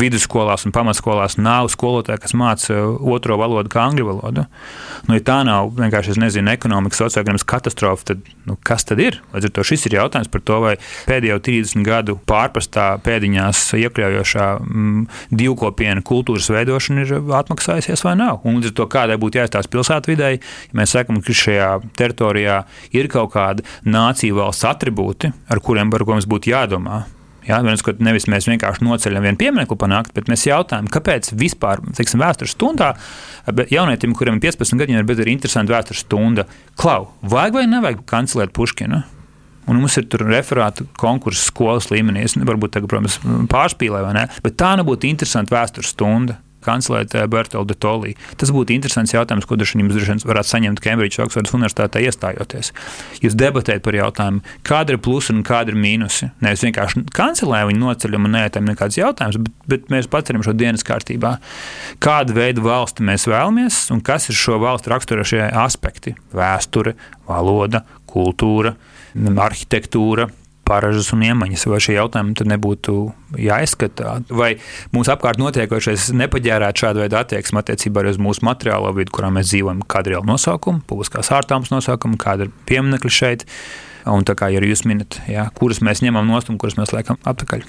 [0.00, 4.44] vidusskolās un pamatskolās nav skolotāji, kas māca otro valodu kā angļu valodu.
[5.08, 9.20] Nu, ja tā nav vienkārši, nezinu, ekonomikas sociālās katastrofa, tad nu, kas tad ir?
[9.34, 10.74] Līdz ar to šis ir jautājums par to, vai
[11.08, 15.04] pēdējo 30 gadu pārpastā pēdiņās iekļaujošā mm,
[15.42, 18.42] divkopienu kultūras veidošana ir atmaksājusies vai nav.
[18.44, 22.62] Un līdz ar to kādai būtu jāizstāsta pilsētvidē, ja mēs sakām, ka šajā teritorijā
[22.96, 27.04] ir kaut kāda nācija valsts attribūti, ar kuriem par ko mums būtu jādomā.
[27.46, 32.52] Jā, nevis mēs vienkārši noceļam vienu pieminiektu panākt, bet mēs jautājam, kāpēc vispār, teiksim, vēstures
[32.56, 32.90] stundā
[33.72, 36.44] jaunietim, kuriem ir 15 gadi, bet ir interesanti vēstures stunda,
[36.80, 39.00] klau, vajag vai nevajag kancelēt Puškinu?
[39.70, 42.24] Un mums ir tur referāta konkurss skolas līmenī.
[42.26, 43.20] Es varbūt tagad, protams,
[44.16, 44.24] ne?
[44.42, 48.14] Bet tā nebūtu interesanta vēstures stunda kancelēt eh, Bertoldu Tolī.
[48.40, 52.72] Tas būtu interesants jautājums, ko droši jums droši varētu saņemt Cambridge Oxfordas Universitātē iestājoties.
[53.24, 56.30] Jūs debatējat par jautājumu, kāda ir plusi un kāda ir mīnusi.
[56.44, 60.86] Nevis vienkārši kancelējam viņu noceļam un neētam nekāds jautājums, bet, bet mēs paceram šo dienas
[60.86, 61.36] kārtībā.
[62.02, 66.96] Kādu veidu valsti mēs vēlamies un kas ir šo valstu raksturošie aspekti- vēsture,
[67.28, 68.74] valoda, kultūra,
[69.14, 70.28] arhitektūra,
[70.70, 72.96] paražas un iemaņas, vai šie jautājumi nebūtu
[73.40, 74.52] jāizskatā, vai
[74.94, 79.82] mūsu apkārt notiekošais nepaģērētu šādu veidu attieksmi attiecībā uz mūsu materiālo vidi, kurā mēs dzīvojam,
[79.90, 83.46] kāda ir nosaukuma, publiskās ārtāmas nosaukuma, kāda ir pieminekļa šeit,
[84.10, 87.18] un tā kā arī jūs minat, jā, kuras mēs ņemam nost un kuras mēs liekam
[87.26, 87.66] atpakaļ.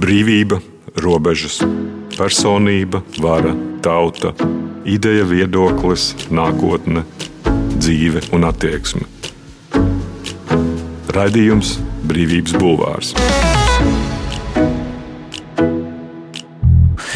[0.00, 0.60] Brīvība,
[1.02, 1.58] robežas,
[2.16, 3.52] personība, vara,
[3.84, 4.32] tauta,
[4.88, 7.04] ideja, viedoklis, nākotne,
[7.76, 9.15] dzīve un attieksme
[11.16, 11.78] Raidījums
[12.10, 13.14] Brīvības Bulvārs.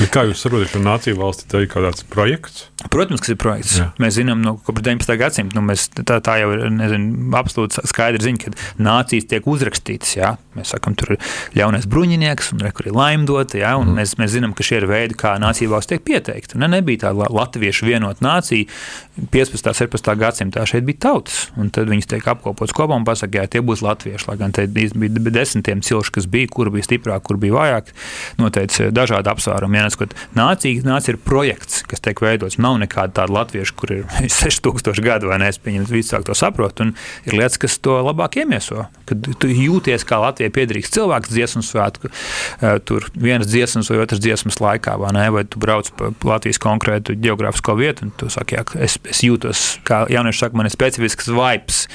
[0.00, 2.62] Bet kā jūs saprotat, ka nācija valsts ir kaut kāds projekts?
[2.88, 3.74] Protams, kas ir projekts.
[3.76, 3.90] Jā.
[4.00, 5.18] Mēs zinām, no kopš 19.
[5.20, 10.14] gadsimta nu, mēs, tā, tā jau ir nezinu, absolūti skaidra ziņa, ka nācijas tiek uzrakstītas.
[10.16, 10.32] Jā.
[10.58, 11.20] Mēs sakām, tur ir
[11.54, 13.60] ļaunais bruņinieks, un tur ir laimdota.
[13.60, 13.94] Jā, mm.
[14.00, 16.58] mēs, mēs zinām, ka šie ir veidi, kā nācija valsts tiek pieteikta.
[16.58, 18.66] Ne, nebija tāda latviešu vienota nācija
[19.30, 19.70] 15.
[19.70, 20.10] un 17.
[20.18, 20.64] gadsimtā.
[20.66, 24.26] Šeit bija tautas, un tad viņas tiek apkopotas kopā un pasakā, jā, tie būs latvieši.
[24.26, 24.90] Lai gan te bija
[25.30, 27.94] desmitiem cilšu, kas bija, kur bija stiprāk, kur bija vājāk,
[28.42, 29.78] noteica dažādi apsvērumi.
[29.78, 32.58] Ja, nācija, nācija ir projekts, kas tiek veidots.
[32.58, 34.04] Nav nekāda tāda latvieša, kur ir
[34.40, 35.50] 6000 gadu, vai ne?
[35.50, 36.82] Es pieņemu, ka visi sāk to saprast.
[36.82, 36.94] Un
[37.28, 38.88] ir lietas, kas to labāk iemieso.
[39.06, 42.08] Kad tu jūties kā Latvijai piederīgs cilvēks dziesmu svētku,
[42.62, 45.30] eh, tur vienas dziesmas vai otras dziesmas laikā, vai ne?
[45.30, 49.80] Vai tu brauc pa Latvijas konkrētu geogrāfisko vietu, un tu saki, jā, es, es jūtos,
[49.84, 51.88] kā jaunieši saka, man ir specifisks vibes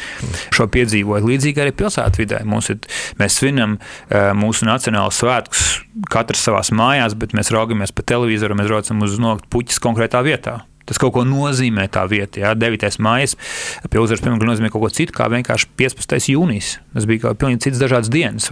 [0.54, 1.26] šo piedzīvot.
[1.26, 2.44] Līdzīgi arī pilsētvidē.
[2.46, 2.78] Mums ir,
[3.18, 3.80] mēs svinam
[4.10, 5.82] eh, mūsu nacionālos svētkus
[6.12, 10.62] katrs savā mājās, bet mēs raugamies pa televizoru, mēs braucam uz nokļūt puķis konkrētā vietā.
[10.86, 12.44] Tas kaut ko nozīmē tā vieta.
[12.44, 12.52] Jā.
[12.58, 12.92] 9.
[13.02, 13.32] maija
[13.90, 16.30] pie uzvaras piemēram nozīmē kaut ko citu, kā vienkārši 15.
[16.36, 16.76] jūnijas.
[16.94, 18.52] Tas bija kaut pilnīgi cits dažādas dienas.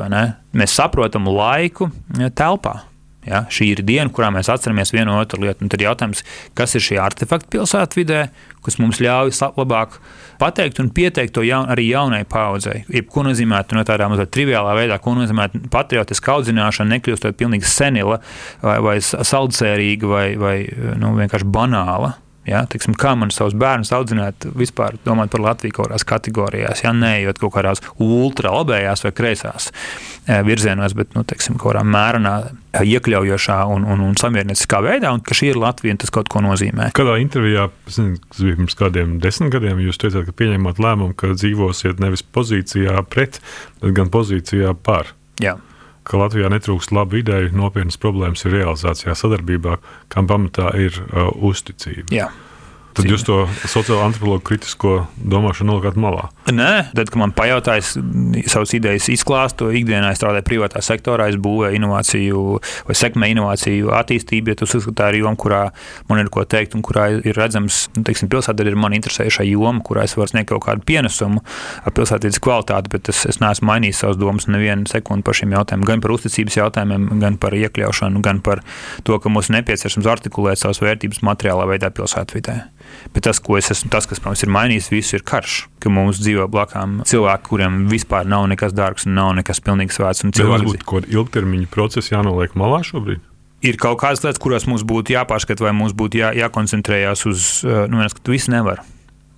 [0.58, 1.92] Mēs saprotam laiku
[2.34, 2.80] telpā.
[3.24, 5.64] Ja, šī ir diena, kurā mēs atceramies vienu otru lietu.
[5.64, 6.26] Un tad jautājums,
[6.60, 8.26] kas ir šie artefakti pilsētvidē,
[8.66, 9.96] kas mums ļauj labāk
[10.42, 12.84] pateikt un pieteikt to jaun, arī jaunai paudzei.
[12.94, 18.20] Jebko nozīmē no tādā mazliet triviālā veidā, ko nozīmē patriotiska audzināšana, nekļūstot pilnīgi senila
[18.62, 20.58] vai, vai saldsērīga vai, vai
[21.00, 22.14] nu, vienkārši banāla.
[22.48, 26.92] Ja, teiksim, kā man savus bērnus audzināt, vispār domāt par Latviju kaut kādās kategorijās, ja
[26.96, 32.36] neejot kaut kādās ultralabējās vai kreisās eh, virzienos, bet nu, teiksim, kaut kādā mērenā,
[32.84, 36.44] iekļaujošā un, un, un samierinieciskā veidā, un ka šī ir Latvija un tas kaut ko
[36.44, 36.92] nozīmē.
[36.98, 41.36] Kādā intervijā, zinu, kas bija pirms kādiem desmit gadiem, jūs teicāt, ka pieņemat lēmumu, ka
[41.38, 43.40] dzīvosiet nevis pozīcijā pret,
[43.80, 45.16] bet gan pozīcijā par.
[45.42, 45.60] Jā
[46.08, 49.78] ka Latvijā netrūkst labu ideju, nopietnas problēmas ir realizācijā, sadarbībā,
[50.14, 52.10] kam pamatā ir uh, uzticība.
[52.14, 52.30] Jā.
[52.94, 56.28] Tad jūs to sociālo antropologu kritisko domāšanu nolikāt malā?
[56.54, 57.82] Nē, tad, kad man pajautāja,
[58.52, 62.44] savas idejas izklāstu, ikdienā strādāju privātā sektorā, es būvēju inovāciju
[62.90, 64.54] vai sekmēju inovāciju attīstību.
[64.54, 65.62] Ja tas uzskatā ir joma, kurā
[66.10, 69.82] man ir ko teikt un kurā ir redzams, nu, teiksim, pilsēta ir man interesējušā joma,
[69.86, 71.42] kurā es varu sniegt kaut kādu pienesumu
[71.84, 75.88] ar pilsētītas kvalitāti, bet es, es neesmu mainījis savas domas nevienu sekundi par šiem jautājumiem,
[75.90, 78.62] gan par uzticības jautājumiem, gan par iekļaušanu, gan par
[79.08, 82.62] to, ka mums nepieciešams artikulēt savas vērtības materiālā veidā pilsētvidē.
[83.14, 85.58] Bet tas, es esmu, tas, kas mums ir mainījis, visu ir karš.
[85.84, 90.24] Ka mums dzīvo blakām cilvēki, kuriem vispār nav nekas dārgs un nav nekas pilnīgi svēts.
[90.24, 90.66] Cilvēki...
[90.66, 93.24] Varbūt kaut kāda ilgtermiņa procesa jānoliek malā šobrīd
[93.64, 97.86] ir kaut kādas lietas, kurās mums būtu jāpārskata, vai mums būtu jā, jākoncentrējas uz, eh,
[97.88, 98.84] nu, ka tu visu nevari.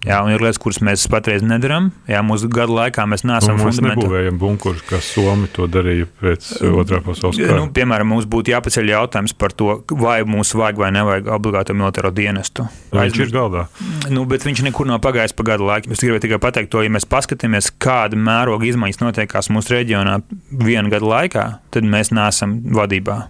[0.05, 1.89] Jā, un ir lietas, kuras mēs patreiz nedarām.
[2.09, 4.03] Jā, mūsu gadu laikā mēs neesam nu, fundamenta...
[4.03, 7.57] nebūvējam bunkurus, kā Somi to darīja pēc otrā pasaules kara.
[7.57, 12.13] Nu, piemēram, mums būtu jāpaceļ jautājums par to, vai mums vajag vai nevajag obligātu militāro
[12.15, 12.67] dienestu.
[12.93, 13.65] Vai viņš ir galdā?
[14.13, 15.93] Nu, bet viņš nekur nav pagājis pa gadu laiku.
[15.95, 20.19] Es gribēju tikai pateikt to, ja mēs paskatāmies, kāda mēroga izmaiņas notiekās mūsu reģionā
[20.53, 23.25] vienu gadu laikā, tad mēs neesam vadībā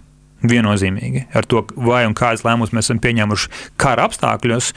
[0.50, 4.72] viennozīmīgi ar to, vai un kādas lēmumus mēs esam pieņēmuši kara apstākļos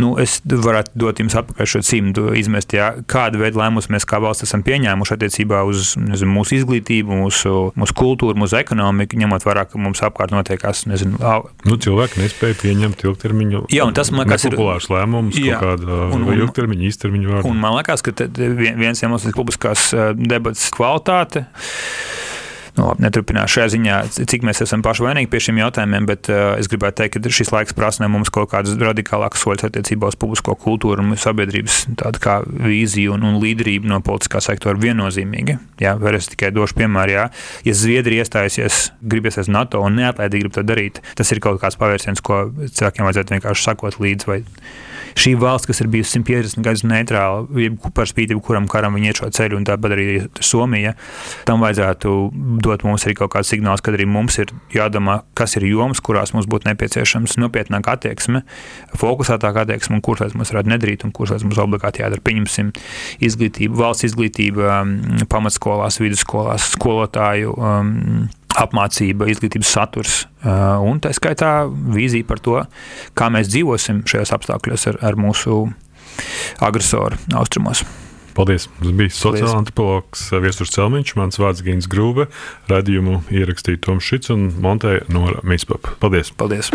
[0.00, 4.20] nu, es varētu dot jums atpakaļ šo cimdu, izmest, jā, kādu veidu lēmumus mēs kā
[4.22, 9.66] valsts esam pieņēmuši attiecībā uz nezinu, mūsu izglītību, mūsu, mūsu kultūru, mūsu ekonomiku, ņemot vērā,
[9.68, 10.84] ka mums apkārt notiekās.
[10.90, 11.20] Nezinu,
[11.68, 16.26] nu, cilvēki nespēja pieņemt ilgtermiņu jā, tas, man liekas, ir populārs lēmums, jā, kāda un,
[16.26, 17.52] un, ilgtermiņa, īstermiņa vārdā.
[17.52, 21.46] Un man liekas, ka viens iemesls ir publiskās eh, debatas kvalitāte.
[22.72, 26.54] Nu, labi, neturpināšu šajā ziņā, cik mēs esam paši vainīgi pie šiem jautājumiem, bet uh,
[26.56, 30.54] es gribētu teikt, ka šis laiks prasa mums kaut kādas radikālākas soļus attiecībā uz publisko
[30.56, 31.82] kultūru un sabiedrības
[32.48, 35.58] vīziju un, un līderību no politiskā sektora viennozīmīgi.
[35.84, 37.26] Jā, es tikai došu piemēru, jā.
[37.68, 41.76] ja Zviedrija iestājusies, grib iestāties NATO un neatlaidīgi grib to darīt, tas ir kaut kāds
[41.76, 44.32] pavērsiens, ko cilvēkiem vajadzētu vienkārši sakot līdzi
[45.18, 47.46] šī valsts, kas ir bijusi 150 gadus neitrāla,
[47.96, 50.06] par spīti kuram karam viņi iet šo ceļu, un tāpat arī
[50.42, 50.94] Somija,
[51.48, 52.14] tam vajadzētu
[52.64, 56.34] dot mums arī kaut kāds signāls, ka arī mums ir jādomā, kas ir jomas, kurās
[56.36, 58.42] mums būtu nepieciešams nopietnāka attieksme,
[58.98, 62.22] fokusētāka attieksme, un kuras mums varētu nedarīt, un kuras mums obligāti jādara.
[62.24, 62.72] Pieņemsim
[63.22, 64.82] izglītību, valsts izglītība,
[65.32, 67.56] pamatskolās, vidusskolās, skolotāju.
[67.58, 72.60] Um, apmācība, izglītības saturs uh, un tā skaitā vīzija par to,
[73.18, 75.64] kā mēs dzīvosim šajos apstākļos ar, ar mūsu
[76.62, 77.84] agresoru austrumos.
[78.32, 78.64] Paldies!
[78.80, 82.28] Tas bija sociālais antropologs Viestures Celmiņš, mans vārds Gins Grūve,
[82.72, 85.98] radījumu ierakstīja Toms Šits un montēja Nora Mīspapa.
[86.00, 86.32] Paldies!
[86.40, 86.72] Paldies!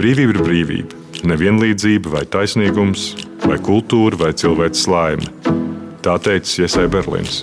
[0.00, 3.10] Brīvība ir brīvība, nevienlīdzība vai taisnīgums,
[3.46, 5.56] vai kultūra vai cilvēks laime.
[6.04, 7.42] Tā teica Iesai Berlīns